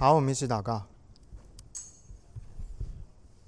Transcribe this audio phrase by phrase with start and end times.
[0.00, 0.86] 好，我们一起祷告。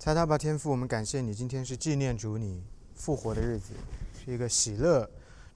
[0.00, 3.73] 猜他吧，天父，我们感谢你，今天是纪念主你复活的日子，
[4.19, 5.08] 是一个喜乐、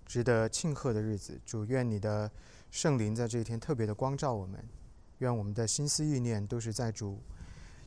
[0.06, 1.40] 值得庆贺的日子。
[1.44, 2.30] 主，愿你的
[2.70, 4.64] 圣灵在这一天特别的光照我们，
[5.18, 7.18] 愿我们的心思意念都是在主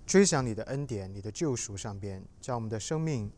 [0.05, 3.31] 追想你的恩典、你的救赎上边，叫我们的生命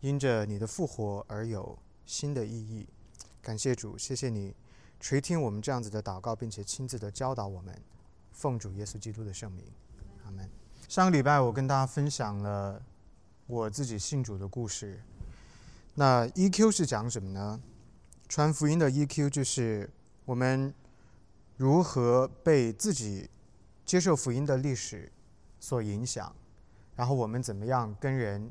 [0.00, 2.88] 因着你的复活而有新的意义。
[3.40, 4.52] 感谢主，谢谢你
[4.98, 7.80] 垂听我们这样子的祷告，并且亲自的教导我们。
[8.40, 9.62] 奉主耶稣基督的圣名，
[10.24, 10.48] 阿门。
[10.88, 12.82] 上个礼拜我跟大家分享了
[13.46, 14.98] 我自己信主的故事。
[15.94, 17.60] 那 EQ 是讲什么呢？
[18.30, 19.90] 传福音的 EQ 就是
[20.24, 20.72] 我们
[21.58, 23.28] 如何被自己
[23.84, 25.12] 接受福音的历史
[25.58, 26.34] 所影响，
[26.96, 28.50] 然后我们怎么样跟人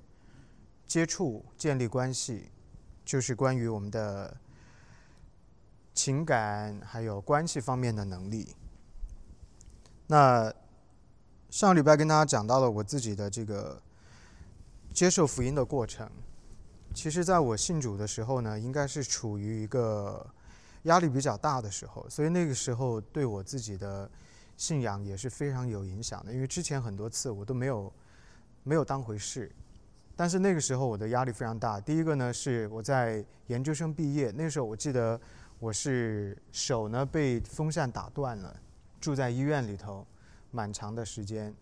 [0.85, 2.51] 接触、建立关系，
[3.03, 4.37] 就是关于我们的
[5.95, 8.55] 情感还有关系方面的能力。
[10.11, 10.51] 那
[11.51, 13.79] 上礼拜跟大家讲到了我自己的这个
[14.91, 16.09] 接受福音的过程。
[16.95, 20.25] 其实，在我信主的时候呢，应该是处于一个
[20.83, 24.09] 压力比较大的时候，所以那个时候对我自己的
[24.57, 26.33] 信仰也是非常有影响的。
[26.33, 27.93] 因为之前很多次我都没有
[28.63, 29.51] 没有当回事，
[30.15, 31.79] 但是那个时候我的压力非常大。
[31.79, 35.21] 第一个呢是我在研究生毕业，那时候我记得
[35.59, 38.59] 我是手呢被风扇打断了。
[38.99, 40.05] 住在医院里头，
[40.51, 41.53] 蛮长的时间，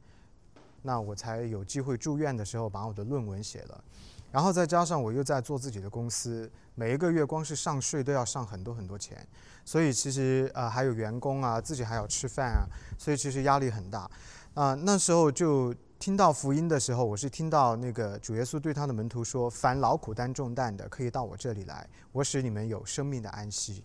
[0.82, 3.84] 那我才有机会住院的时候把我的论文写了，
[4.32, 9.28] 然后再加上我又在做自己的公司，每一个月光是上税都要上很多很多钱，
[9.64, 12.66] 所以其实呃还有员工啊，自己还要吃饭啊，
[12.98, 14.10] 所以其实压力很大。
[14.54, 23.84] 啊，那时候就听到福音的时候，我是听到那个主耶稣对他的门徒说：“凡劳苦担重担的，可以到我这里来，我使你们有生命的安息。”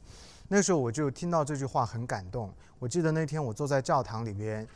[0.55, 2.53] 那时候我就听到这句话很感动。
[2.78, 4.69] 我记得那天我坐在教堂里边，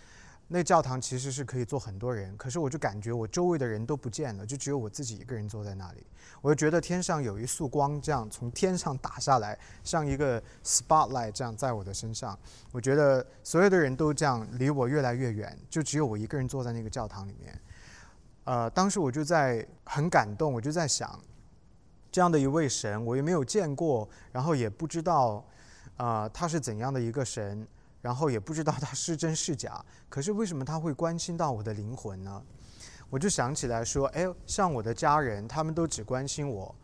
[0.48, 6.06] 那教堂其实是可以坐很多人，可是我就感觉我周围的人都不见了，就只有我自己一个人坐在那里。
[6.40, 12.38] 我就觉得天上有一束光，这样从天上打下来，像一个 spotlight 这样在我的身上。
[12.72, 17.60] 我觉得所有的人都这样离我越来越远，就只有我一个人坐在那个教堂里面。
[18.44, 21.20] 呃，当时我就在很感动，我就在想，
[22.10, 25.44] 这样的一位神，我也没有见过，然后也不知道。
[25.96, 27.66] 啊，他是怎样的一个神？
[28.02, 29.84] 然后也不知道他是真是假。
[30.08, 32.42] 可是为什么他会关心到我的灵魂呢？
[33.10, 36.74] 我就想起来说，哎，像我的家人，他们都只关心我，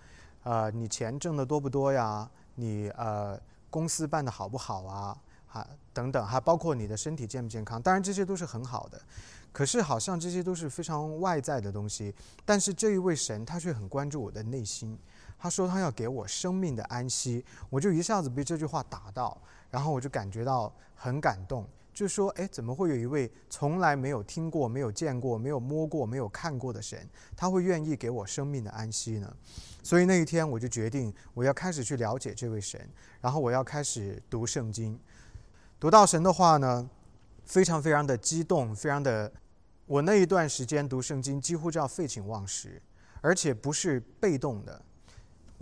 [0.44, 2.28] 呃，你钱挣的多不多呀？
[2.54, 3.40] 你呃，
[3.70, 5.18] 公司办的好不好啊？
[5.46, 7.80] 哈，等等，还包括你的身体健不健康？
[7.80, 9.00] 当然这些都是很好的。
[9.52, 12.14] 可是好像这些都是非常外在的东西。
[12.44, 14.98] 但是这一位神，他却很关注我的内心。
[15.42, 19.36] 他说他要给我生命的安息，我就一下子被这句话打到，
[19.72, 29.36] 然后我就感觉到很感动，就说：哎，怎么会有一位从来没有听过、没有见过、没有摸过、没有看过的神，他会愿意给我生命的安息呢？
[29.82, 32.80] 所以那一天我就决定，我要开始去了解这位神，
[33.20, 34.96] 然后我要开始读圣经。
[35.80, 36.88] 读到神的话呢，
[37.44, 39.32] 非常非常的激动，非常的，
[39.86, 42.80] 我那一段时间读圣经几乎就要废寝忘食，
[43.20, 44.80] 而且不是被动的。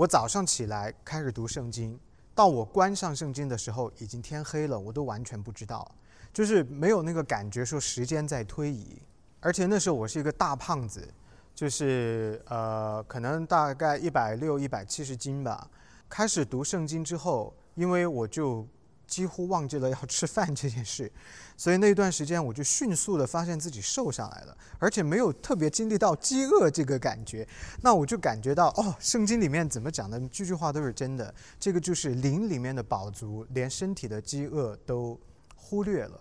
[0.00, 2.00] 我早上起来开始读圣经，
[2.34, 5.86] 到我关上圣经的时候，已经天黑了，我都完全不知道，
[6.32, 8.96] 就是没有那个感觉说时间在推移。
[9.40, 11.06] 而且那时候我是一个大胖子，
[11.54, 15.68] 就是呃，可能大概一百六、一百七十斤吧。
[16.08, 18.66] 开始读圣经之后，因为我就。
[19.10, 21.10] 几乎忘记了要吃饭这件事，
[21.58, 27.46] 所以那一段时间我就迅速的发现自己瘦下来了，而且没有特别经历到饥饿这个感觉。
[27.82, 31.34] 那我就感觉到哦，圣经里面怎么讲的，句句话都是真的。
[31.58, 35.18] 这个就是灵里面的饱足，连身体的饥饿都
[35.56, 36.20] 忽略了。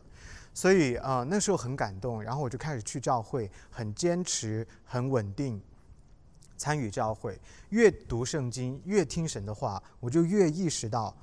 [0.51, 5.61] 所以啊，那时候很感动，然后我就开始去教会，很坚持，很稳定
[6.57, 7.39] 参与教会。
[7.69, 11.15] 越读圣经，越听神的话，我就越意识到。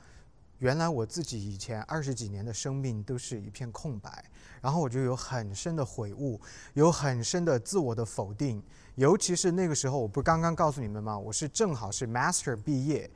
[0.58, 4.24] 原来我自己以前二十几年的生命都是一片空白，
[4.62, 6.40] 然后我就有很深的悔悟，
[6.74, 8.62] 有很深的自我的否定。
[8.94, 11.18] 尤其是那个时候，我不刚刚告诉你们吗？
[11.18, 13.10] 我是正好是 master 毕业，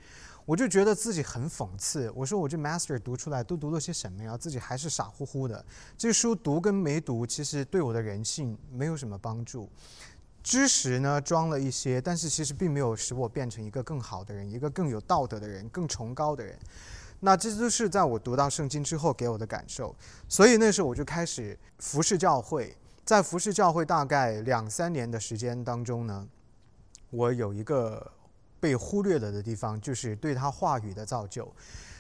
[0.45, 2.11] 我就觉得自己很讽刺。
[2.11, 4.37] 我说我这 master 读出来都读了些什么呀？
[4.37, 5.65] 自己还是傻乎乎的。
[5.97, 9.67] 这书读跟没读，其实对我的人性没有什么帮助。
[10.43, 16.59] 知识呢装了一些，但是其实并没有使我变成一个更好的人，一个更有道德的人，更崇高的人。
[17.21, 19.95] 那这都是在我读到圣经之后给我的感受，
[20.29, 22.77] 所以那时候我就开始服侍教会。
[23.05, 26.27] 在服侍教会大概两三年的时间当中呢，
[27.11, 28.11] 我有一个
[28.59, 31.53] 被忽略了的地方，就是对他话语的造就。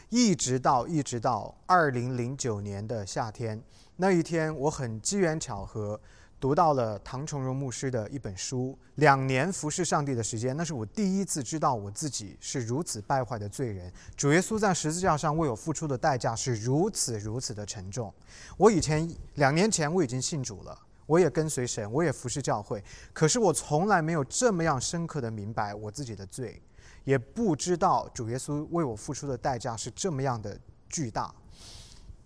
[0.09, 3.63] 一直到一直到二零零九年的夏天，
[3.97, 6.01] 那一天我很机缘巧合。
[6.41, 13.93] 读到了唐崇荣牧师的一本书，两年服侍上帝的时间，那是我第一次知道我自己是如此败坏的罪人。
[14.17, 18.13] 主耶稣在十字架上为我付出的代价是如此如此的沉重。
[18.57, 22.83] 我以前两年前我已经信主了，我也跟随神，我也服侍教会，
[23.13, 26.63] 可是我从来没有这么样深刻的明白我自己的罪，
[27.05, 30.59] 也不知道主耶稣为我付出的代价是这么样的
[30.89, 31.31] 巨大。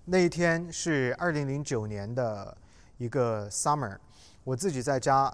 [0.05, 2.57] 那一天是二零零九年的。
[2.99, 3.99] 一个 summer，
[4.45, 5.33] 我自己在家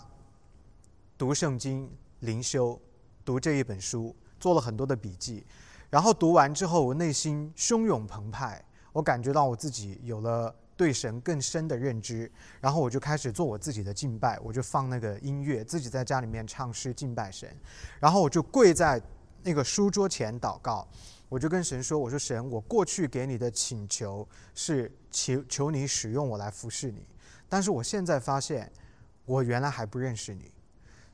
[1.18, 1.90] 读圣经、
[2.20, 2.80] 灵修，
[3.24, 5.46] 读这一本书，做了很多的笔记。
[5.90, 12.30] 然后读完之后，我内心汹涌澎湃，我感觉到我自己有了对神更深的认知。
[12.60, 17.54] 然后我就开始做我自己的敬拜，我就放那个音乐，自己在家里面唱诗敬拜神。
[17.98, 19.02] 然后我就跪在
[19.42, 20.86] 那个书桌前祷告，
[21.28, 27.04] 我就跟神说：“我说神，我过去给你的请求是求求你使用我来服侍你。”
[27.50, 28.72] 但是我现在发现，
[29.26, 30.50] 我原来还不认识你，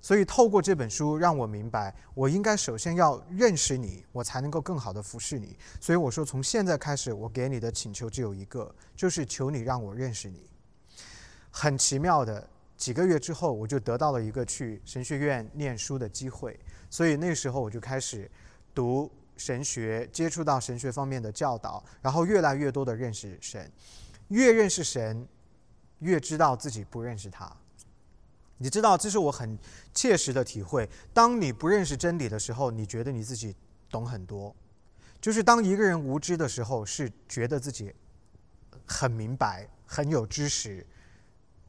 [0.02, 5.56] 所以透过这本书让我明白，我应该首先要认识你，我才能够更好的服侍你。
[5.80, 10.46] 所以我说，从现在开始，我给你的请求只有一个，就是求你让我认识你。
[11.50, 16.60] 很奇妙的，几个月之后，我就得到了一个去神学院念书的机会，
[16.90, 18.30] 所以那时候我就开始
[18.74, 23.72] 读神学，接触到神学方面的教导，然后越来越多的认识神，
[24.28, 25.26] 越认识神。
[26.00, 27.50] 越知道自己不认识他，
[28.58, 29.58] 你知道，这是我很
[29.94, 30.88] 切实的体会。
[31.12, 33.54] 当你不认识真理的时候，你觉得你自己
[33.90, 34.54] 懂很多；
[35.20, 37.94] 就是当一个人无知的时候，是觉得自己
[38.86, 40.86] 很明白、很有知识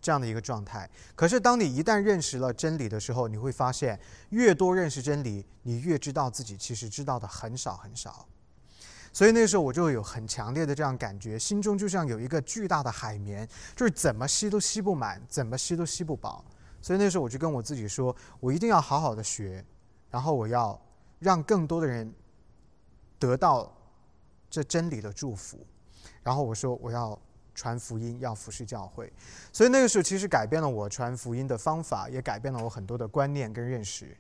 [0.02, 0.90] 这样的一个状态。
[1.16, 8.28] 可是，当你一旦认识了真理的时候，你会发现，越多认识真理，你越知道自己其实知道的很少很少。
[9.12, 16.44] 所以那时候我就有很强烈的这样感觉，心中就像有一个巨大的海绵，就是怎么吸都吸不满，怎么吸都吸不饱。
[16.82, 19.66] 所以那时候我就跟我自己说，我一定要好好的学，
[20.12, 20.80] 然后我要
[21.20, 22.14] 让更多的人
[23.18, 23.76] 得到
[24.50, 25.66] 这真理的祝福。
[26.24, 27.20] 然后我说我要
[27.56, 29.12] 传福音，要服侍教会。
[29.52, 34.16] 所以那个时候其实改变了我传福音的方法，也改变了我很多的观念跟认识。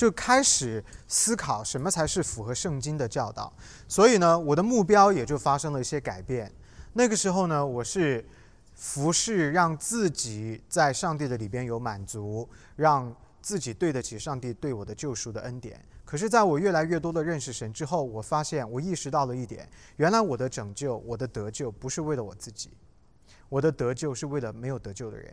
[0.00, 3.52] 就开始思考什么才是符合圣经的教导，
[3.86, 6.50] 所以呢，我的目标也就发生了一些改变。
[6.94, 8.24] 那个时候呢，我是
[8.74, 15.78] 服侍，让自己在上帝的里边有满足，让自己对得起上帝对我的救赎的恩典。
[16.06, 19.68] 可是，在我越来越多的认识神之后，我发现我意识到了一点：
[19.98, 22.70] 原来我的拯救、我的得救不是为了我自己，
[23.50, 25.30] 我的得救是为了没有得救的人。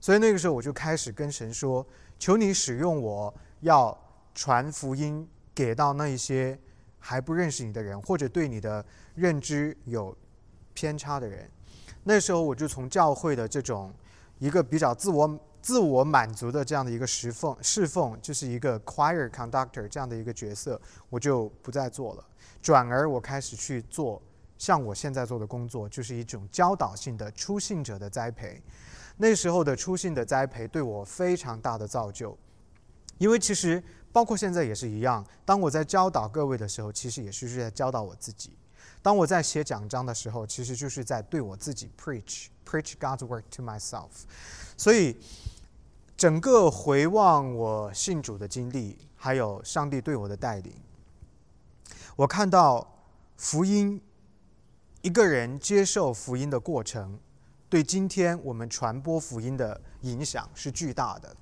[0.00, 1.86] 所以那个时候，我就开始跟神说
[2.18, 3.96] ：“求你使用我，要。”
[4.38, 6.56] 传福音给到那一些
[7.00, 8.84] 还不认识你的人，或者对你的
[9.16, 10.16] 认知有
[10.72, 11.50] 偏差的人。
[12.04, 13.92] 那时候我就从教会的这种
[14.38, 20.80] 一个比较自我自我满足的这样的一个侍奉侍奉，就是一个 choir conductor 这样的一个角色，
[21.10, 22.24] 我就不再做了。
[22.62, 24.22] 转而我开始去做
[24.56, 28.62] 像我现在做的工作，就是一种教导性的初信者的栽培。
[29.16, 32.38] 那时候的初信的栽培对我非常大的造就，
[33.18, 33.82] 因为其实。
[34.18, 35.24] 包括现在也是一样。
[35.44, 38.50] 当我在教导各位的时候，其实也是在教导我自己；
[39.00, 44.08] 当我在写讲章的时候，其实就是在对我自己 preach preach God's work to myself。
[44.76, 45.16] 所以，
[46.16, 50.74] 整个回望我信主的经历，还有上帝对我的带领，
[52.16, 53.04] 我看到
[53.36, 54.00] 福音
[55.02, 57.20] 一个人接受福音的过程，
[57.68, 61.36] 对今天我们传播福音的影响是巨大的。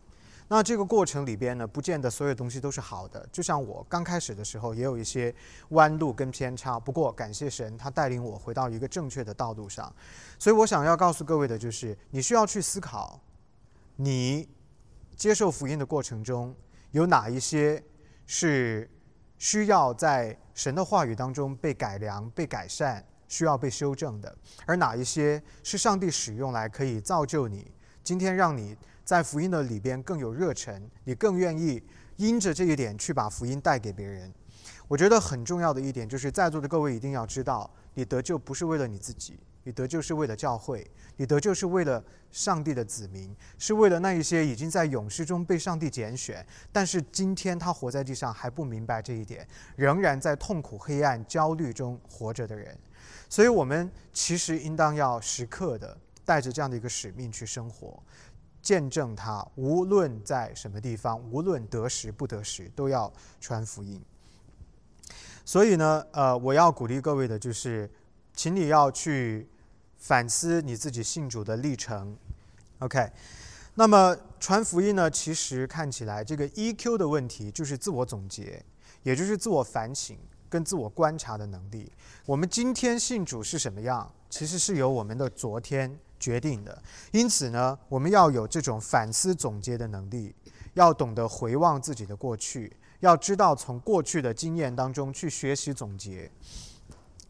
[0.48, 3.28] 那这个过程里边呢，不见得所有东西都是好的。
[3.32, 5.34] 就像我刚开始的时候，也有一些
[5.70, 6.78] 弯路跟偏差。
[6.78, 9.92] 不过感谢神，他带领我回到一个正确的道路上。
[10.38, 13.20] 所以我想要告诉各位的就是，你需要去思考，
[13.96, 14.48] 你
[15.16, 16.54] 接受福音的过程中，
[16.92, 17.82] 有哪一些
[18.24, 18.88] 是
[19.38, 24.32] 需要在神的话语当中被改良、被改善、需要被修正的，
[24.64, 27.68] 而哪一些是上帝使用来可以造就你，
[28.04, 28.76] 今天让你。
[29.06, 31.80] 在福音的里边更有热忱，你更愿意
[32.16, 34.30] 因着这一点去把福音带给别人。
[34.88, 40.84] 我觉得很重要的一点就是，在座的各位一定要知道，你得救不是为了你自己，你得救是为了教会，
[41.16, 49.46] 你得救是为了上帝的子民，是为了那一些已经在勇士中被上帝拣选，但是今天他活在地上还不明白这一点，
[49.76, 52.76] 仍然在痛苦、黑暗、焦虑中活着的人。
[53.28, 58.02] 所以，我们其实应当要时刻的带着这样的一个使命去生活。
[58.66, 64.02] 见证他，无论在什么地方，无论得时不得时，都要传福音。
[65.44, 67.88] 所以呢，呃，我要鼓励各位的就是，
[68.34, 69.48] 请你要去
[69.98, 72.16] 反思你自己信主的历程。
[72.80, 73.08] OK，
[73.76, 75.08] 那么传福音呢？
[75.08, 78.60] 其实看起来这个 EQ 的问题就是自我总结，
[79.04, 80.18] 也就是自我反省
[80.50, 81.92] 跟自我观察的能力。
[82.24, 86.82] 我们今天信主是什么样，其实是由我们的昨天决定的。
[87.12, 90.34] 因此呢，我们要有这种反思总结的能力，
[90.74, 96.30] 要懂得回望自己的过去，要知道从过去的经验当中去学习总结。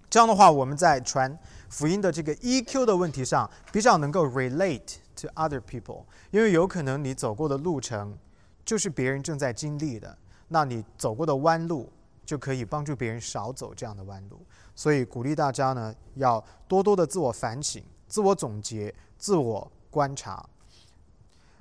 [0.08, 1.36] 这样的话，我们在传
[1.68, 8.16] 福音的这个 EQ 的问题上，比较能够 relate to other people，因为有可能你走过的路程
[8.64, 10.16] 就是别人正在经历的，
[10.48, 11.92] 那你走过的弯路
[12.24, 14.46] 就可以帮助别人少走这样的弯路。
[14.76, 20.48] 所以鼓励大家呢，要多多的自我反省、自我总结、自我观察。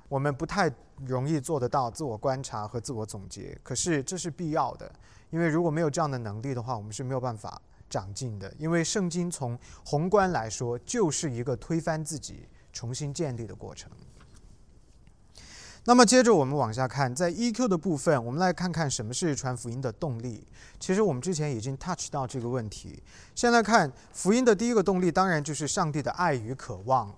[0.08, 0.72] 我们不太
[1.04, 4.90] 容易做得到自我观察和自我总结，可是这是必要的，
[5.30, 7.60] 因为如果没有这样的能力的话，我们是没有办法。
[7.88, 13.88] 长进的，因为圣经从宏观来说，就是一个推翻自己、重新建立的过程。
[15.88, 20.44] 那么接着我们往下看，在 EQ 的部分，我们来看看什么是传福音的动力。
[20.80, 23.00] 其实我们之前已经 touch 到这个问题。
[23.36, 27.14] 先来看福音的第一个动力，当然就是上帝的爱与渴望。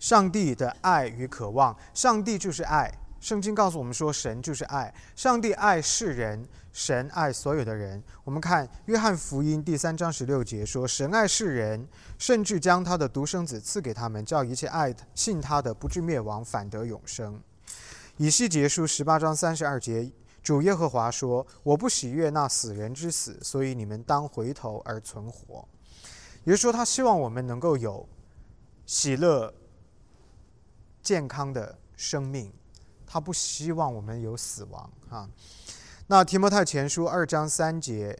[0.00, 2.92] 上帝的爱与渴望，上帝就是爱。
[3.24, 8.04] 圣经告诉我们说，神就是爱，上帝爱世人，神爱所有的人。
[8.22, 11.88] 我们看约翰福音第三章十六节说：“神爱世人，
[12.18, 17.40] 甚至将他的独生子赐给他们，叫一切爱信他的不至灭亡，反得永生。”
[18.18, 20.12] 以西结书十八章三十二节，
[20.42, 25.66] 主耶和华说：“我不喜悦那死人之死，所以你们当回头而存活。”
[26.44, 28.06] 也就是说，他希望我们能够有
[28.84, 29.54] 喜乐、
[31.02, 32.52] 健康的生命。
[33.14, 35.30] 他不希望我们有死亡啊。
[36.08, 38.18] 那提摩太前书二章三节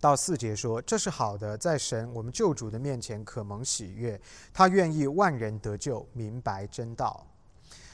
[0.00, 4.18] 到四节说：“这是好的，在神我们救主的面前可蒙喜悦。
[4.54, 7.26] 他愿意万人得救，明白真道。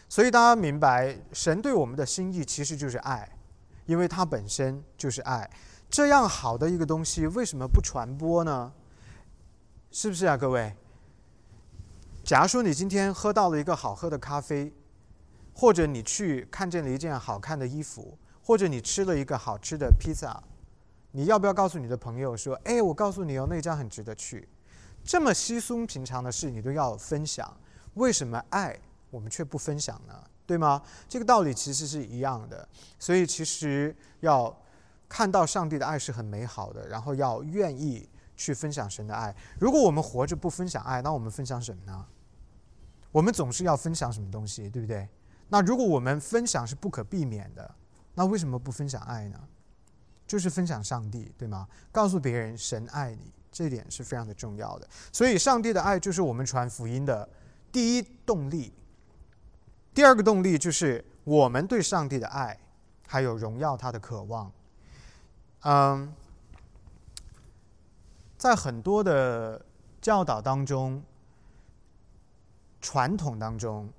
[0.09, 3.28] 所以大家明白，神对我们的心意其实就是爱，
[3.87, 5.50] 因为他本身就是爱。
[5.90, 8.73] 这样好的一个东西，为什么不传播呢？
[9.90, 10.73] 是不是啊，各位？
[12.23, 14.73] 假如说你今天喝到了一个好喝的咖啡。”
[15.55, 20.43] 或者你去看见了一件好看的衣服，或者你吃了一个好吃的披萨，
[21.13, 24.49] 你要不要告诉你的朋友说：“哎，我告诉你哦，那家很值得去。”
[25.05, 27.57] 这么稀松平常的事，你都要分享，
[27.95, 28.79] 为什么爱
[29.11, 30.15] 我们却不分享呢？
[30.47, 30.83] 对吗？
[31.09, 32.69] 这个道理其实是一样的。
[32.99, 34.55] 所以其实要
[35.09, 39.35] 看到上帝的爱是很美好的，然后要愿意去分享神的爱。
[39.61, 42.07] 如果我们活着不分享爱，那我们分享什么呢？
[43.13, 45.09] 我们总是要分享什么东西，对不对？
[45.49, 47.75] 那如果我们分享是不可避免的，
[48.15, 49.39] 那为什么不分享爱呢？
[50.27, 51.69] 就是分享上帝，对吗？
[51.93, 54.89] 告诉别人神爱你，这点是非常的重要的。
[55.13, 57.29] 所以，上帝的爱就是我们传福音的
[57.71, 58.73] 第一动力。
[59.93, 62.59] 第二个动力就是我们对上帝的爱，
[63.07, 64.51] 还有荣耀他的渴望。
[65.61, 66.13] 嗯，
[68.39, 69.65] 在很多的
[70.01, 71.03] 教导当中，
[72.81, 73.93] 传统当中。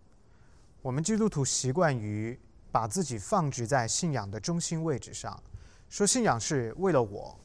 [0.86, 2.40] 我们基督徒习惯于
[2.72, 5.42] 把自己放置在信仰的中心位置上，
[5.90, 7.36] 说信仰是为了我。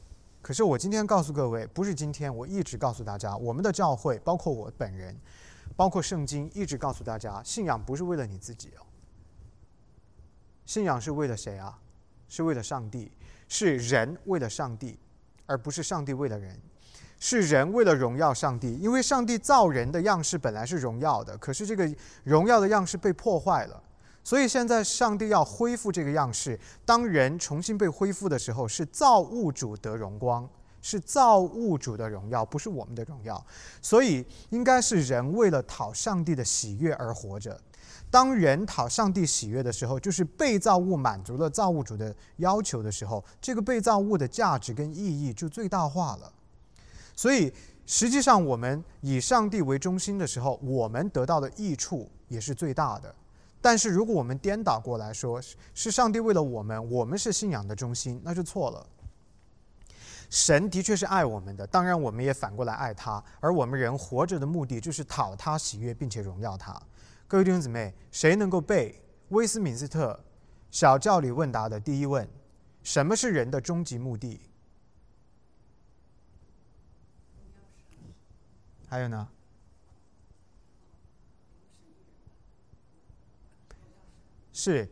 [0.43, 5.19] 可是我今天告诉各位，不是今天，我一直告诉大家，我们的教会，包括我本人，
[5.75, 8.85] 包括圣经，一直告诉大家，信仰不是为了你自己哦。
[10.67, 11.79] 信仰是为了谁啊？
[12.27, 13.11] 是为了上帝，
[13.47, 14.99] 是人为了上帝，
[15.47, 16.61] 而不是上帝为了人。
[17.23, 21.87] 是人为了荣耀上帝，因为上帝造人的样式本来是荣耀的，可是这个
[22.23, 23.83] 荣耀的样式被破坏了，
[24.23, 26.59] 所以现在上帝要恢复这个样式。
[26.83, 30.49] 当人重新被恢复的时候，是造物主得荣光，
[30.81, 33.45] 是造物主的荣耀，不是我们的荣耀。
[33.83, 37.55] 所以应该是人为了讨上帝的喜悦而活着。
[38.09, 46.33] 当人讨上帝喜悦的时候，就是被造物满足了造物主的要求的时候，这个被造物的价值跟意义就最大化了。
[47.15, 47.53] 所以，
[47.85, 53.13] 实际上我们以上帝为中心的时候，我们得到的益处也是最大的。
[53.61, 55.39] 但是，如果我们颠倒过来说，
[55.73, 58.87] 是上帝为了我们，我们是信仰的中心，那就错了。
[60.29, 63.21] 神的确是爱我们的，当然我们也反过来爱他。
[63.41, 66.81] 而我们人活着的目的，就是讨他喜悦，并且荣耀他。
[67.27, 70.17] 各位弟兄姊妹，谁能够背威斯敏斯特
[70.71, 72.27] 小教理问答的第一问：
[72.81, 74.39] 什么是人的终极目的？
[78.91, 79.25] 还有呢？
[84.51, 84.85] 是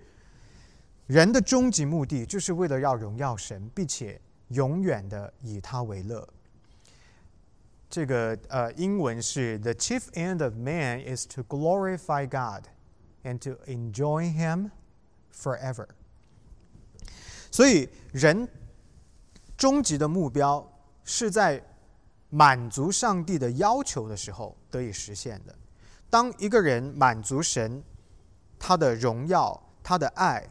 [1.06, 6.26] 人的终极目的，就是为了要荣耀神，并且永远的以他为乐。
[7.90, 12.70] 这个呃英文是 The chief end of man is to glorify God
[13.26, 14.72] and to enjoy Him
[15.34, 15.90] forever。
[17.52, 18.48] 所以人
[19.58, 20.66] 终极的目标
[21.04, 21.62] 是在
[22.30, 25.56] 满足上帝的要求的时候得以实现的。
[26.10, 27.84] 当一个人满足神
[28.58, 30.48] 他的荣耀、他的爱、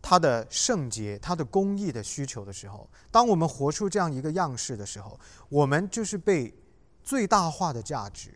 [0.00, 6.54] 他的圣洁、他的公义的需求的时候，当我们活出这样一个样式的时候，我们就是被
[7.02, 8.32] 最大化的价值，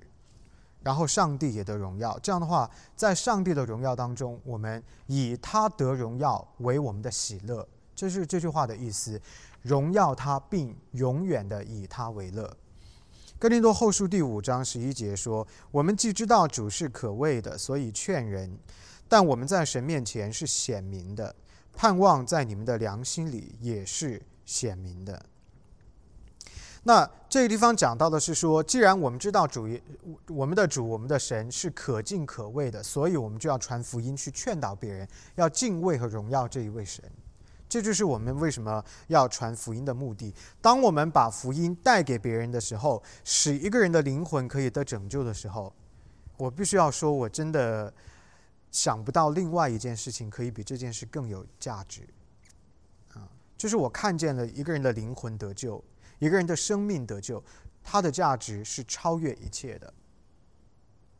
[0.82, 2.18] 然后上帝也得荣耀。
[2.20, 9.20] 这样的话，在上帝的荣耀当中，我们以他得荣耀为我们的喜乐，这是这句话的意思。
[9.62, 12.56] 荣耀他，并永远的以他为乐。
[13.38, 18.50] 哥林多后书第五章十一节说：“我们既知道主是可畏的，所以劝人；
[19.08, 21.34] 但我们在神面前是显明的，
[21.72, 25.24] 盼望在你们的良心里也是显明的。”
[26.84, 29.68] 那这个地方讲到的是说，既然我们知道主，
[30.28, 37.04] 我们的主，我们的神是可敬可畏的，所以我们就要传福音，去劝导别人，要敬畏和荣耀这一位神。
[37.72, 40.34] 这就是我们为什么要传福音的目的。
[40.60, 45.74] 当我们把福音带给别人的时候，使一个人的灵魂可以得拯救的时候，
[46.36, 47.90] 我必须要说，我真的
[48.70, 52.06] 想不到另外一件事情可以比这件事更有价值。
[53.14, 53.26] 啊，
[53.56, 55.82] 就是我看见了一个人的灵魂得救，
[56.18, 57.42] 一个人的生命得救，
[57.82, 59.90] 它的价值是超越一切的，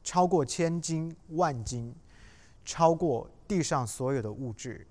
[0.04, 1.94] 超过千金万金，
[2.62, 4.87] 超过地上所有的物质。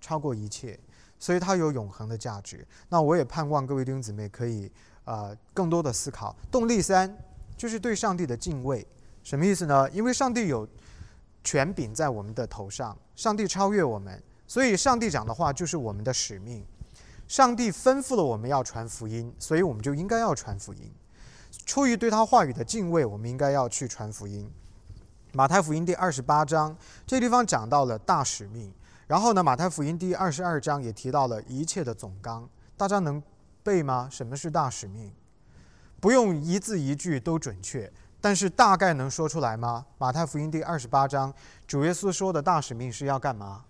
[0.00, 0.78] 超过一切，
[1.18, 2.66] 所以它有永恒的价值。
[2.88, 4.70] 那我也盼望各位弟兄姊妹可以
[5.04, 6.34] 呃更多的思考。
[6.50, 7.16] 动力三
[7.56, 8.86] 就是对上帝的敬畏，
[9.22, 9.90] 什么意思呢？
[9.90, 10.68] 因为上帝有
[11.42, 16.64] 权柄在我们的头上，上帝超越我们，所以上帝讲的话就是我们的使命。
[17.26, 20.92] 上帝吩咐了我们要传福音，所以我们就应该要传福音。
[21.64, 24.48] 出于对他话语的敬畏，我们应该要去传福音。
[25.32, 28.72] 马太福音第二十八章这地方讲到了大使命。
[29.06, 33.22] 然后呢，《马太福音》第二十二章也提到了一切的总纲，大家能
[33.62, 34.08] 背吗？
[34.10, 35.12] 什么是大使命？
[36.00, 39.86] 不用一字一句都准确，但是大概能说出来吗？
[39.98, 41.32] 《马太福音》第二十八章，
[41.66, 43.64] 主耶稣说的大使命是要干嘛？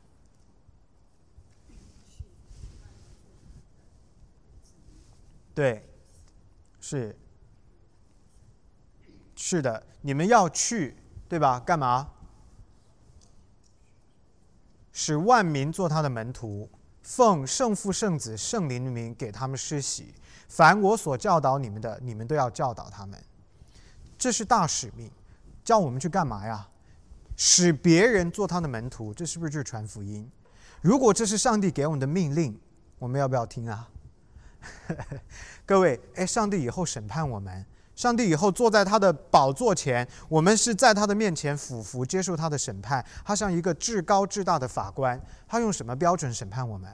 [5.54, 5.88] 对，
[6.80, 7.16] 是，
[9.34, 10.96] 是的，你们要去，
[11.28, 11.60] 对吧？
[11.60, 12.10] 干嘛？
[14.98, 16.66] 使万民做他的门徒，
[17.02, 20.14] 奉圣父、圣子、圣灵的名给他们施洗。
[20.48, 23.22] 凡我所教导你们的，你们都要教导他们。
[24.16, 25.10] 这是大使命，
[25.62, 26.66] 叫我们去干嘛呀？
[27.36, 30.26] 使别人做他的门徒，这是不是就是传福音？
[30.80, 32.58] 如果这是上帝给我们的命令，
[32.98, 33.90] 我们要不要听啊？
[35.66, 37.66] 各位，哎，上帝以后审判我们。
[37.96, 43.04] 上帝以后坐在他的宝座前，我们是在他的面前俯伏接受他的审判。
[43.24, 46.88] 他像一个至高至大的法官，他用什么标准审判我们？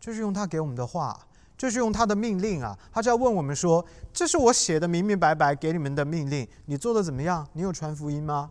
[0.00, 1.18] 就是用他给我们的话，
[1.56, 2.76] 就是用他的命令啊。
[2.90, 7.46] 他就要问我们说：“这是我写的明明白白给你们的命令，你做的怎么样？
[7.52, 8.50] 你有传福音吗？”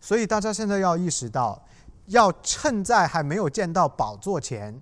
[0.00, 1.60] 所以大家现在要意识到，
[2.06, 4.80] 要趁在还没有见到宝座前，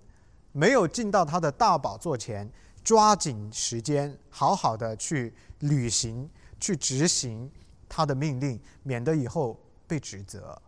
[0.53, 2.51] 没有进到他的大宝座前，
[2.85, 5.35] 抓紧时间，好好的去。
[5.61, 6.29] 履行
[6.61, 7.51] 去执行
[7.89, 10.61] 他的命令，免得以后被指责，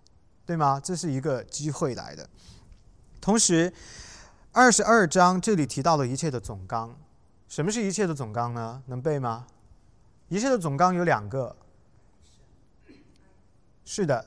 [0.46, 0.80] 对吗？
[0.82, 2.26] 这是一个机会来的。
[3.20, 3.70] 同时，
[4.52, 6.96] 二十二章这里提到了一切的总纲。
[7.46, 8.82] 什么是一切的总纲呢？
[8.86, 9.46] 能背吗？
[10.28, 11.54] 一切的总纲有两个。
[13.84, 14.24] 是的，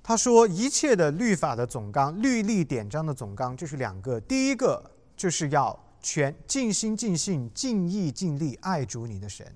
[0.00, 4.20] 他说一切的律法的总纲、律例典章的总纲就是两个。
[4.20, 5.76] 第一个就是要。
[6.00, 9.46] 全尽心尽性尽意尽力爱主你的神，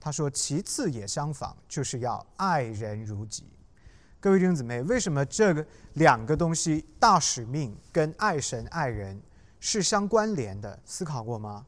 [0.00, 3.44] 他说其次也相仿，就是要爱人如己。
[4.18, 9.20] 各位弟兄姊妹，为什么这个两个东西大使命跟爱神爱人
[9.60, 10.78] 是相关联的？
[10.84, 11.66] 思考过吗？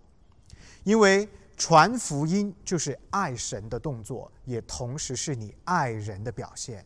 [0.85, 6.85] 因为传福音就是爱神的动作，也同时是你爱人的表现。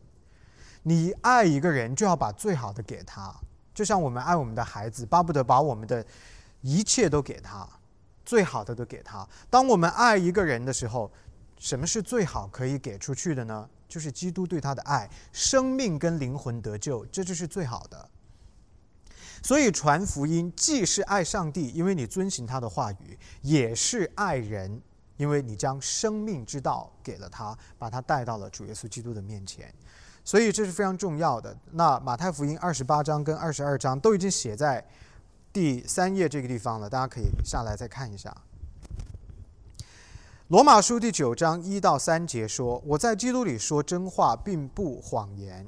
[0.82, 3.34] 你爱一个人，就要把最好的给他，
[3.72, 6.04] 就像我们爱我们的孩子，巴不得把我们的。
[6.60, 7.68] 一切都给他，
[8.24, 9.26] 最好的都给他。
[9.48, 11.10] 当我们爱一个人的时候，
[11.58, 13.68] 什么是最好可以给出去的呢？
[13.88, 18.08] 就是基督对他的爱，生命跟灵魂得救，这就是最好的。
[19.42, 24.82] 所以传福音既是爱上帝，因为你遵行他的话语；也是爱人，
[25.16, 29.72] 因为你将生命之道给了他，把他带到了主耶稣基督的面前。
[30.24, 31.56] 所以这是非常重要的。
[31.70, 34.84] 那马太福音二十八章跟二十二章都已经写在。
[35.60, 38.32] 第三页这个地方了，大家可以下来再看一下。
[40.46, 45.66] 罗马书第九章一到三节说：“我在基督里说真话，并不谎言。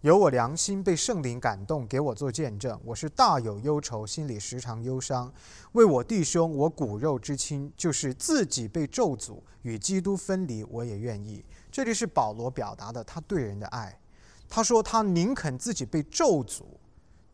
[0.00, 2.80] 有我良心被圣灵感动，给我做见证。
[2.82, 5.30] 我是大有忧愁，心里时常忧伤。
[5.72, 14.00] 为我弟兄，我骨肉之亲，就是自己被咒诅，与基督分离，我也愿意。”这里是保罗表达的他对人的爱。
[14.48, 16.62] 他说：“他宁肯自己被咒诅，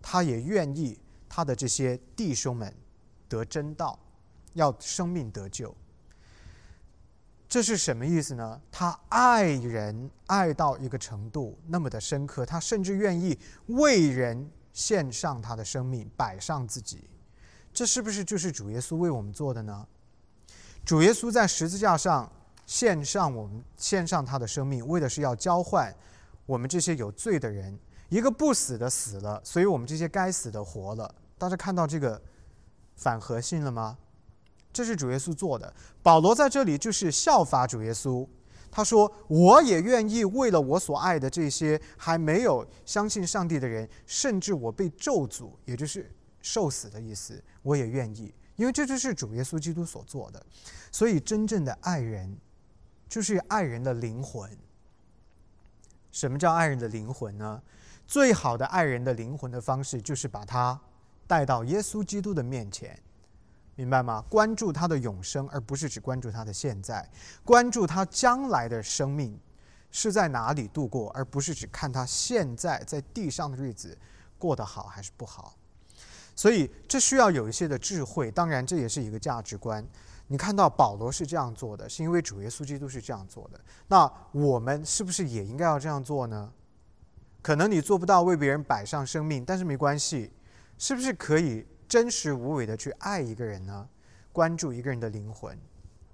[0.03, 2.73] 他也愿意他的这些弟兄们
[3.29, 3.99] 得真道，
[4.55, 5.75] 要生命得救。”
[7.49, 8.61] 这是什么意思呢？
[8.73, 17.09] 他爱人爱到一个程度那么的深刻，他甚至愿意为人献上他的生命，摆上自己。
[17.73, 19.87] 这是不是就是主耶稣为我们做的呢？
[20.85, 22.31] 主耶稣在十字架上
[22.67, 25.95] 献上我们献上他的生命，为的是要交换
[26.47, 31.14] 我们这些有罪的人，一个不死的死了，所以我们这些该死的活了。
[31.38, 32.21] 大家看到这个
[32.95, 33.99] 反核性了吗？
[34.73, 35.73] 这是主耶稣做的。
[36.03, 38.29] 保罗在这里就是效法主耶稣，
[38.71, 46.11] 他说：“我也愿意为了我所爱的这些还没有相信上帝的人，甚至我被咒诅，也就是
[46.42, 50.45] 受死的意思，我也愿意，因为这就是主耶稣基督所做的。
[50.92, 52.37] 所以，真正的爱人，
[53.09, 54.51] 就是爱人的灵魂。
[56.12, 57.62] 什么叫爱人的灵魂呢？
[58.07, 60.81] 最好的爱人的灵魂的方式，就是把他
[61.27, 62.99] 带到耶稣基督的面前。”
[63.79, 64.25] 明白吗？
[64.31, 67.05] 关注他的永生，而不是只关注他的现在；
[67.45, 69.38] 关注他将来的生命
[69.90, 73.99] 是在哪里度过，而不是只看他现在在地上的日子
[74.38, 75.55] 过得好还是不好。
[76.35, 78.31] 所以，这需要有一些的智慧。
[78.31, 79.87] 当然，这也是一个价值观。
[80.29, 83.61] 你看到保罗是这样做的，是因为主耶稣基督是这样做的。
[83.88, 86.51] 那我们是不是也应该要这样做呢？
[87.47, 90.33] 可能你做不到为别人摆上生命，但是没关系，
[90.79, 91.65] 是不是可以？
[91.87, 93.89] 真实无伪的去爱一个人呢，
[94.33, 95.57] 关注一个人的灵魂。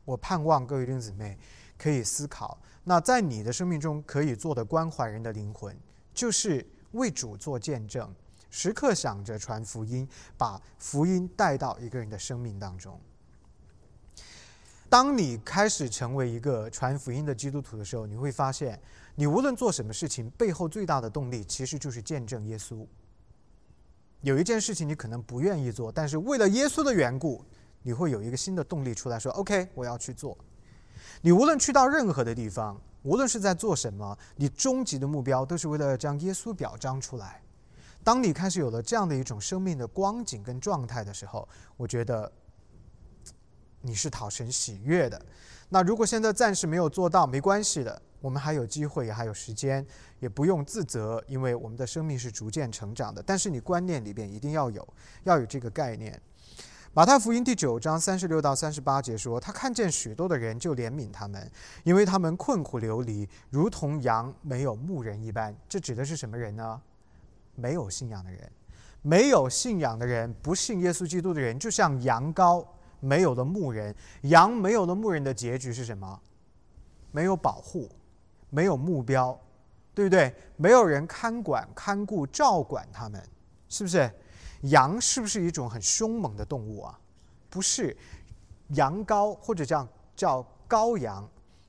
[0.05, 1.39] 我盼望各位弟兄姊妹
[1.79, 5.75] 可以思考，那在你的生命中可以做的关怀人的灵魂，
[6.13, 8.15] 就是为主做见证，
[8.51, 13.01] 时刻想着传福音，把福音带到一个人的生命当中。
[14.93, 18.79] 当你开始成为一个传福音的基督徒的时候，你会发现，
[19.15, 22.87] 你无论做什么事情，背后最大的动力其实就是见证耶稣。
[24.21, 27.43] 有一件事情你可能不愿意做，但是为了耶稣的缘故，
[27.81, 30.37] 你会有一个新的动力出来说：“OK，我要去做。”
[31.23, 37.41] 你无论去到任何的地方，无论是在做什么，你终极的目标都是为了将耶稣表彰出来。
[38.05, 42.31] 当你开始有了这样的一种生命的光景跟状态的时候，我觉得
[43.83, 45.21] 你是讨神喜悦的。
[45.69, 48.01] 那如果现在暂时没有做到，没关系的。
[48.21, 49.85] 我们还有机会，也还有时间，
[50.21, 53.21] 也不用自责，因为我们的生命是逐渐成长的。
[53.21, 54.87] 但是你观念里边一定要有，
[55.25, 56.21] 要有这个概念。
[56.95, 61.51] 马太福音第九章三十六到三十八节说：“他看见许多的人，就怜悯他们，
[61.83, 66.81] 因为他们困苦流离，如同羊没有牧人一般。”这指的是什么人呢？
[67.57, 68.53] 没有信仰的人，
[69.01, 72.65] 没有信仰的人，不信耶稣基督的人，就像羊羔
[73.03, 73.95] 没有了牧人。
[74.23, 76.19] 羊没有了牧人的结局是什么？
[77.11, 77.91] 没有保护。
[78.55, 79.41] 没有目标，
[79.95, 80.35] 对不对？
[80.59, 83.27] 没有人看管、看顾、照管他们，
[83.67, 84.13] 是不是？
[84.65, 87.01] 羊是不是一种很凶猛的动物啊？
[87.49, 87.97] 不是，
[88.75, 91.27] 羊羔或者叫叫羔羊，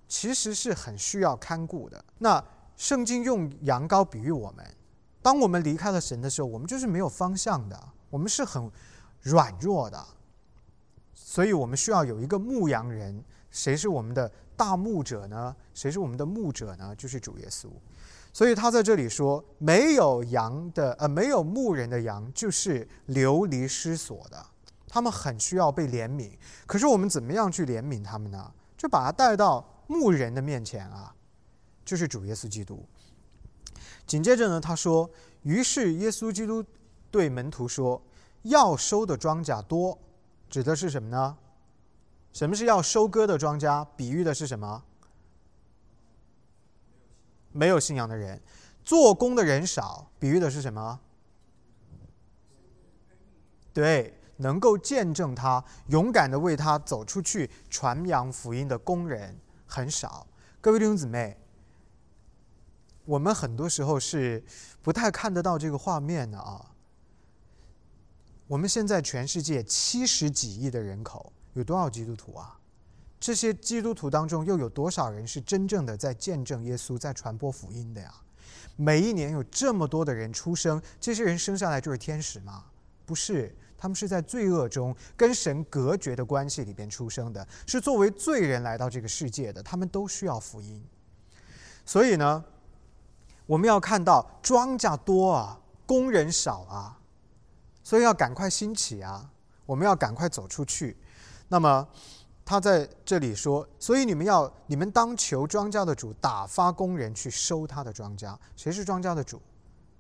[0.10, 2.04] 其实是很需要看顾的。
[2.18, 2.44] 那
[2.76, 4.66] 圣经用羊羔比喻我们，
[5.22, 8.70] 当我们离开了神的时候，我们就是没有方向的，我们是很
[9.22, 10.06] 软弱的，
[11.34, 13.24] 所以我们需要有一个牧羊人。
[13.50, 14.32] 谁是我们的？
[14.56, 15.56] 大牧者呢？
[15.74, 16.96] 谁是我们的牧者呢？
[16.96, 17.68] 就是主耶稣。
[18.32, 24.46] 所以他在这里说，没有羊的，呃，没有牧人的羊，就是流离失所的。
[24.88, 26.30] 他们很需要被怜悯。
[26.68, 28.52] 可是我们怎么样去怜悯他们呢？
[28.78, 31.16] 就把他带到牧人的面前啊，
[31.84, 32.86] 就是主耶稣基督。
[34.06, 35.10] 紧接着呢，他说
[35.42, 36.64] ：“于是耶稣基督
[37.10, 38.00] 对门徒说，
[38.44, 39.98] 要收的庄稼多，
[40.54, 41.36] 指的是什么呢？”
[42.32, 43.88] 什么是要收割的庄稼？
[43.96, 44.84] 比喻的是什么？
[47.52, 48.40] 没有信仰的人，
[48.84, 51.00] 做工的人少，比喻的是什么？
[53.74, 60.28] 对，能够见证他、勇敢的为他走出去传扬福音的工人很少。
[60.62, 61.36] 各位弟兄姊妹，
[63.06, 64.44] 我们很多时候是
[64.84, 66.73] 不太看得到这个画面的啊。
[68.48, 71.32] 我们现在全世界七十几亿的人口。
[71.54, 72.58] 有多少基督徒啊？
[73.20, 78.14] 这些基督徒当中，又有多少人是真正的在见证耶稣、在传播福音的呀？
[78.76, 82.66] 每一年有这么多的人出生，这些人生下来就是天使吗？
[83.06, 83.56] 不是。
[83.78, 90.82] 他们是在罪恶中跟神隔绝的关系里边出生的，是作为罪人来到这个世界的，他们都需要福音。
[91.86, 92.42] 所以呢，
[93.46, 96.98] 我们要看到庄稼多啊，工人少啊，
[97.84, 99.30] 所以要赶快兴起啊，
[99.66, 100.98] 我们要赶快走出去。
[101.50, 101.88] 那么。
[102.46, 108.38] 他在这里说：“所以你们要，你们当求庄稼的主打发工人去收他的庄稼。
[108.58, 109.42] 谁是庄稼的主？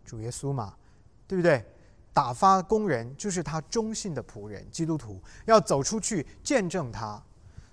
[0.04, 0.76] 主耶稣嘛，
[1.26, 1.65] 对不对？
[2.12, 7.24] 打发工人就是他忠信的仆人，基督徒要走出去见证他。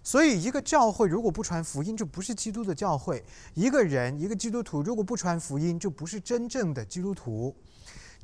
[0.04, 3.20] 所以，一个教会如果不传福音，就不是基督的教会；
[3.54, 7.52] 一个人，一个基督徒如果不传福音，就不是真正的基督徒。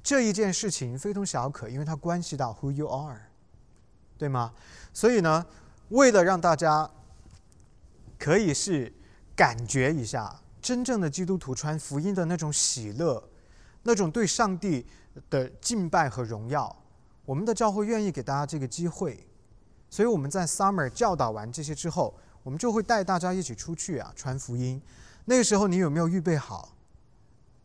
[0.07, 3.23] 这一件事情非同小可，因为它关系到 Who you are，
[4.17, 4.53] 对吗？
[4.93, 5.45] 所以呢？”
[5.91, 6.89] 为了让大家
[8.17, 8.93] 可以是
[9.35, 13.23] 感觉一下真正的基督徒传福音的那种喜乐，
[13.83, 14.87] 那种对上帝
[15.29, 16.85] 的敬拜和荣耀，
[17.25, 19.27] 我们的教会愿意给大家这个机会。
[19.91, 24.81] 所以我们在 Summer 教导完这些之后，我们就会带大家一起出去啊传福音。
[25.25, 26.76] 那个时候你有没有预备好？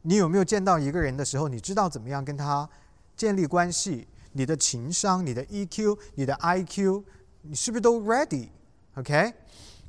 [0.04, 2.70] 你有没有见到一个人的时候，你知道怎么样跟他
[3.16, 4.08] 建立关系？
[4.34, 7.04] 你的情商、你的 EQ、你的 IQ。
[7.44, 9.34] 你是不是都 ready？OK，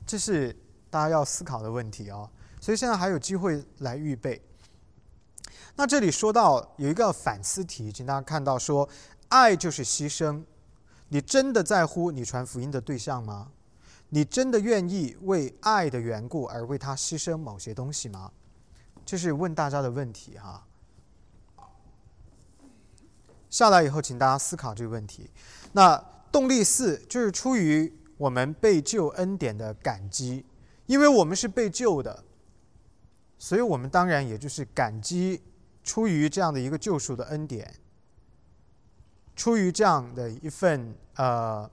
[0.06, 0.56] 这是
[0.88, 2.28] 大家要思考的问题哦。
[2.60, 4.40] 所以现在还有机会来预备。
[5.76, 8.88] 那这里说到有一个反思题，请大家看到说，
[9.28, 10.42] 爱就是牺牲。
[11.08, 13.52] 你真的在乎你传福音的对象吗？
[14.08, 18.32] 你真的愿意为爱的缘故而为他牺牲某些东西吗？
[19.12, 20.66] 这是问大家的问题哈。
[23.50, 25.28] 下来以后，请大家思考这个问题。
[25.72, 26.02] 那。
[26.32, 30.46] 动力四就是出于我们被救恩典的感激，
[30.86, 32.24] 因为我们是被救的，
[33.38, 35.42] 所以我们当然也就是感激
[35.84, 37.70] 出于这样的一个救赎的恩典，
[39.36, 41.70] 出于这样的一份呃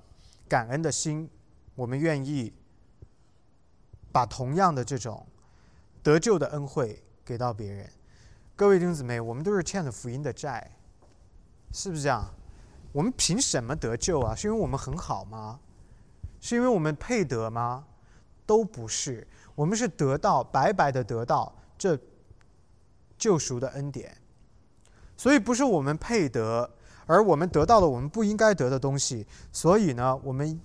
[0.50, 1.30] 感恩的心，
[1.76, 2.52] 我们愿意
[4.12, 5.26] 把同样的这种
[6.04, 7.88] 得救的恩惠给到别人。
[8.56, 10.72] 各位弟兄姊妹，我们都是欠了福音的债，
[11.72, 12.26] 是不是这样？
[12.92, 14.34] 我们凭什么得救啊？
[14.34, 15.60] 是因为我们很好吗？
[16.42, 17.86] 是因为我们配得吗？
[18.48, 21.96] 都不是，我们是得到白白的得到这
[23.16, 24.18] 救赎的恩典，
[25.16, 26.68] 所以不是我们配得，
[27.06, 29.28] 而我们得到了我们不应该得的东西。
[29.52, 30.60] 所以呢，我们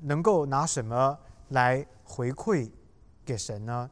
[0.00, 1.18] 能够拿什么
[1.50, 2.70] 来回馈
[3.26, 3.90] 给神呢？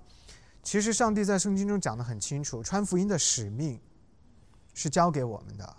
[0.67, 3.81] 其实上帝在圣经中讲的很清楚，传福音的使命
[4.75, 5.77] 是交给我们的，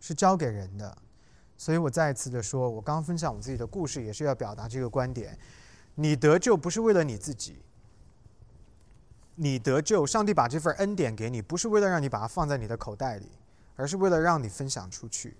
[0.00, 0.98] 是交给人的。
[1.56, 5.38] 所以我再一次的说，我刚刚分享我自己的故事，也是要表达这个观点：
[5.94, 7.60] 你得救不是为了你自己，
[9.36, 13.30] 你得救，上帝把这份恩典给你，不是为了让你把它放在你的口袋里，
[13.76, 15.36] 而是为了让你分享出去。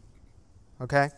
[0.79, 1.11] OK？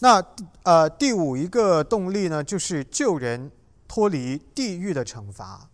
[0.00, 0.22] 那
[0.64, 3.50] 呃，第五一个动力呢，就是救人
[3.88, 5.70] 脱离地狱的惩罚。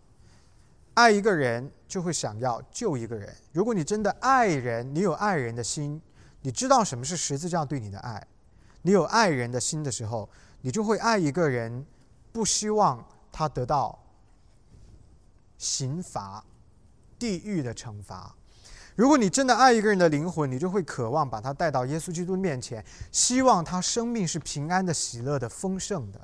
[0.99, 3.33] 爱一个人，就会想要救一个人。
[3.53, 6.01] 如果你真的爱人，你有爱人的心，
[6.41, 8.21] 你知道什么是十字架对你的爱。
[8.81, 11.85] 你有爱人的心的时候，你就会爱一个人，
[12.33, 13.97] 不希望他得到
[15.57, 16.43] 刑罚、
[17.17, 18.35] 地狱的惩罚。
[18.97, 26.19] 如果你真的爱一个人的灵魂，你就会渴望把他带到耶稣基督面前，希望他生命是平安的、喜乐的、丰盛的，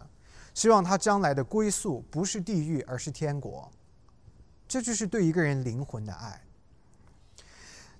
[0.53, 3.71] 希望他将来的归宿不是地狱，而是天国。
[4.67, 6.41] 这就是对一个人灵魂的爱。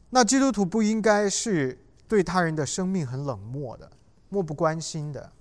[0.09, 3.91] 那基督徒不应该是对他人的生命很冷漠的。
[4.27, 5.31] 漠不关心的，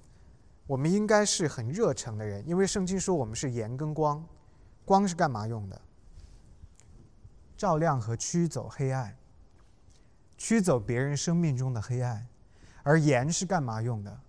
[0.67, 4.25] 我们应该是很热诚的人，因为圣经说我们是盐跟光，
[4.85, 5.81] 光是干嘛用的？
[7.57, 9.17] 照亮和驱走黑暗，
[10.37, 12.25] 驱走别人生命中的黑暗，
[12.83, 14.21] 而盐是干嘛用的？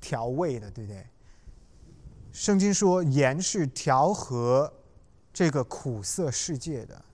[0.00, 1.06] 调味的，对不对？
[2.32, 4.72] 圣经说盐是调和
[5.32, 7.04] 这个苦涩世界的，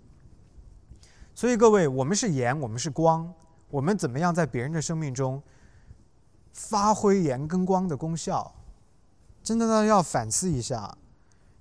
[1.34, 3.32] 所以各位，我们是盐，我们是光。
[3.68, 5.42] 我们怎么样在别人的生命中
[6.52, 8.54] 发挥盐跟光的功效？
[9.42, 10.96] 真的呢，要反思一下，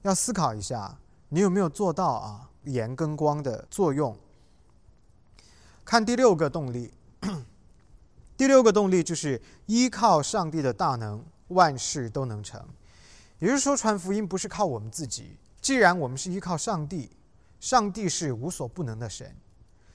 [0.04, 0.98] 要思考一下，
[1.30, 2.50] 你有没有做到啊？
[2.66, 4.16] 盐跟光的作用。
[5.84, 6.94] 看第六个动力，
[8.38, 12.64] 第六个动力就是依靠上帝的大能，万事都能成。
[13.40, 15.38] 也就是说，传福音不是靠我们自己。
[15.62, 17.10] 既然我们是依靠上帝，
[17.60, 19.36] 上帝是无所不能的神，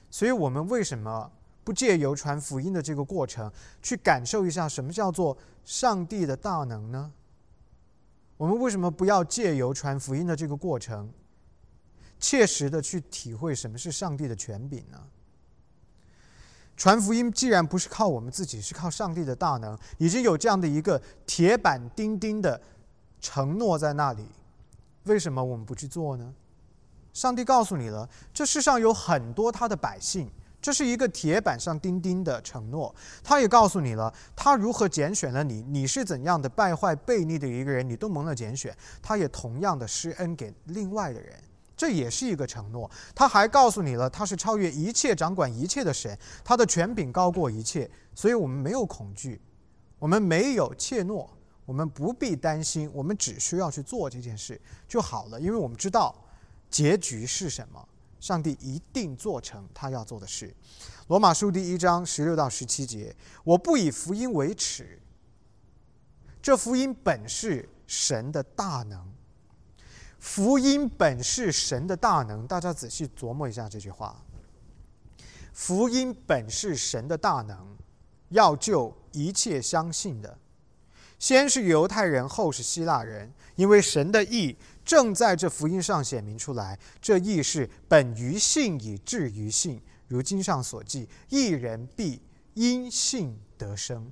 [0.09, 1.31] 所以我们为什么？
[1.63, 3.49] 不借由传福音的这个过程，
[3.83, 7.13] 去感受一下什么叫做上帝的大能呢？
[8.35, 11.13] 我们为什么不要借由传福音的这个过程，
[12.19, 14.99] 切实的去体会什么是上帝的权柄呢？
[16.75, 22.59] 传福音既然不是靠我们自己，是靠上帝的大能，已经有这样的一个铁板钉钉的
[23.21, 24.25] 承诺在那里，
[25.03, 26.33] 为什么我们不去做呢？
[27.13, 30.29] 上帝告诉你了，这世上有很多他的百姓，
[30.61, 32.93] 这是一个铁板上钉钉的承诺。
[33.23, 38.75] 他也告诉你了，他如何拣选了你，你是怎样的败坏悖逆的一个人，你都蒙了拣选。
[39.01, 41.37] 他也同样的施恩给另外的人。
[41.75, 42.89] 这也是一个承诺。
[43.15, 49.41] 他还告诉你了，他是超越一切、掌管一切的神，他的权柄高过一切，所以我们没有恐惧，
[49.97, 51.27] 我们没有怯懦，
[51.65, 56.15] 我们不必担心，我们只需要去做这件事就好了，因为我们知道
[56.69, 57.87] 结局是什么，
[58.19, 60.53] 上帝一定做成他要做的事。
[61.07, 64.99] 罗马书第一章十六到十七节：我不以福音为耻，
[66.41, 69.11] 这福音本是神的大能。
[70.19, 74.23] 福音本是神的大能，大家仔细琢磨一下这句话。
[75.51, 77.75] 福音本是神的大能，
[78.29, 80.37] 要救一切相信的，
[81.21, 86.79] 先是犹太人，后是希腊人，因为神的意正在这福音上显明出来。
[86.99, 92.19] 这意是本于信以至于信，如经上所记：一人必
[92.55, 94.11] 因信得生。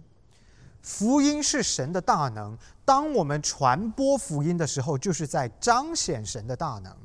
[0.83, 2.55] 福音是神的大能。
[2.85, 6.95] 当我们传播福音的时候，就是在彰显神的大能。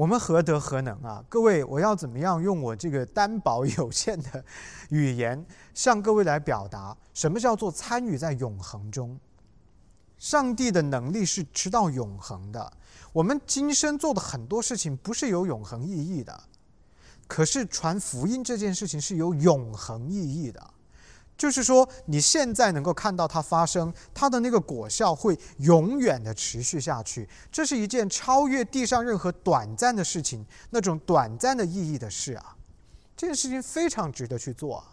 [0.00, 1.22] 我们何德何能啊？
[1.28, 4.42] 各位，我要怎么样用我这个单薄有限的
[4.88, 9.20] 语言，向各位来表达什么叫做参与在永恒中？
[10.16, 12.72] 上帝的能力是直到永恒的。
[13.12, 16.44] 我们今生做的很多事情不是有永恒意义的，
[17.28, 20.70] 可是传福音这件事情是有永恒意义的。
[21.40, 27.26] 就是说，你现在能够看到它发生，它的那个果效会永远的持续下去。
[27.50, 32.54] 这是一件超越地上任何短暂的事情，那种短暂的意义的事啊！
[33.16, 34.84] 这件事情非常值得去做啊！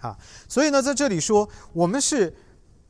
[0.00, 2.34] 啊，所以呢，在这里说，我们是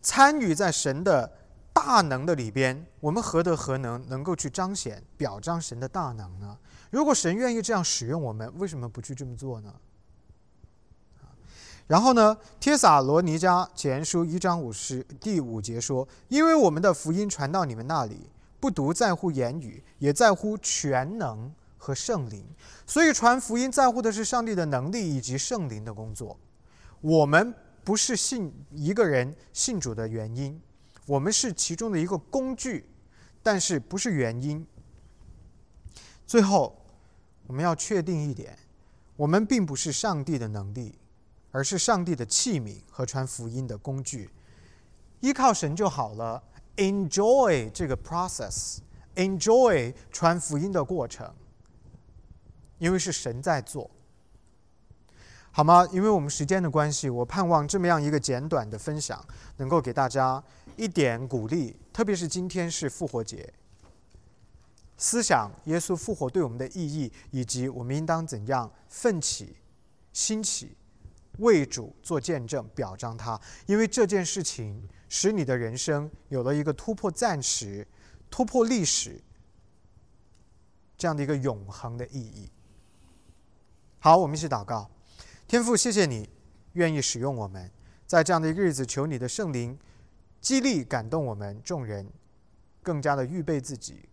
[0.00, 1.30] 参与在神的
[1.74, 6.56] 大能的里边，我们何德何能，能够去彰显、表彰神的大能呢？
[6.88, 9.70] 如果神愿意这样使用我们，为什么不去这么做呢？
[11.86, 22.42] 然后呢，《帖撒罗尼迦前书》一章五十第五节说：“因为我们的福音传到你们那里，不独在乎言语，也在乎全能和圣灵。
[22.86, 26.38] 所以传福音在乎的是上帝的能力以及圣灵的工作。
[27.02, 30.58] 我们不是信一个人信主的原因，
[31.06, 32.88] 我们是其中的一个工具，
[33.42, 34.66] 但是不是原因。
[36.26, 36.82] 最后，
[37.46, 38.58] 我们要确定一点：
[39.16, 40.94] 我们并不是上帝的能力。”
[41.54, 44.28] 而是上帝的器皿和传福音的工具，
[45.20, 46.42] 依靠神就好了。
[46.74, 51.32] Enjoy 这个 process，enjoy 传福音的过程，
[52.78, 53.88] 因为是神在做，
[55.52, 55.86] 好吗？
[55.92, 59.24] 因为我们时间的关系，我盼望这么样一个简短的分享，
[59.58, 60.42] 能够给大家
[60.76, 61.76] 一点鼓励。
[61.92, 63.54] 特别是今天是复活节，
[64.96, 69.54] 思想耶稣复活对我们的意义，以及我们应当怎样奋起、
[70.12, 70.76] 兴起。
[71.38, 77.86] 为主做见证，表彰他，因为这件事情使你的人生有了一个突破暂时、
[78.30, 79.20] 突破历史
[80.96, 82.50] 这样的一个永恒的意义。
[83.98, 84.90] 好，我们一起祷告，
[85.48, 86.28] 天父，谢谢你
[86.74, 87.70] 愿意使用我们，
[88.06, 89.78] 在这样的一个日子，求你的圣灵
[90.40, 92.06] 激励、感动我们众人，
[92.82, 94.08] 更加的预备自己，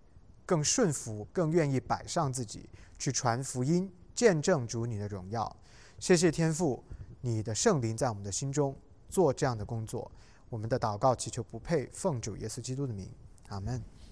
[0.45, 5.55] 更顺服，更愿意摆上自己去传福音、见证主你的荣耀。
[5.99, 6.83] 谢谢天父。
[7.21, 8.75] 你的圣灵在我们的心中
[9.07, 10.11] 做这样的工作，
[10.49, 13.09] 我们的祷告祈求不配奉主耶稣基督的名，
[13.49, 13.81] 阿门。